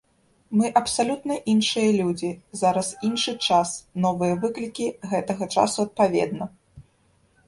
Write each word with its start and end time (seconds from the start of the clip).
Мы 0.59 0.69
абсалютна 0.79 1.35
іншыя 1.51 1.89
людзі, 1.99 2.31
зараз 2.61 2.89
іншы 3.09 3.33
час, 3.49 3.73
новыя 4.05 4.39
выклікі 4.47 4.87
гэтага 5.13 5.49
часу 5.57 5.79
адпаведна. 5.89 6.49